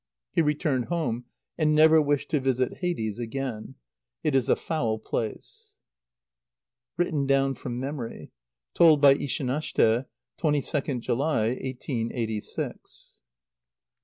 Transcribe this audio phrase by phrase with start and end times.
[0.31, 1.25] He returned home,
[1.59, 3.75] and never wished to visit Hades again.
[4.23, 5.77] It is a foul place.
[6.97, 8.31] (Written down from memory.
[8.73, 10.05] Told by Ishanashte,
[10.39, 13.19] 22nd July, 1886.) xxxvii.